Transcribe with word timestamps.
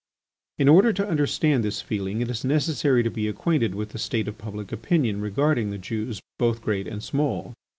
In 0.57 0.67
order 0.67 0.93
to 0.93 1.07
understand 1.07 1.63
this 1.63 1.83
feeling 1.83 2.21
it 2.21 2.29
is 2.31 2.43
necessary 2.43 3.03
to 3.03 3.11
be 3.11 3.27
acquainted 3.27 3.75
with 3.75 3.89
the 3.89 3.99
state 3.99 4.27
of 4.27 4.35
public 4.35 4.71
opinion 4.71 5.21
regarding 5.21 5.69
the 5.69 5.77
Jews 5.77 6.19
both 6.39 6.59
great 6.63 6.87
and 6.87 7.03
small. 7.03 7.53